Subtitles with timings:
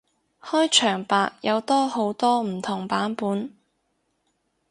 [0.41, 3.51] 開場白有好多唔同版本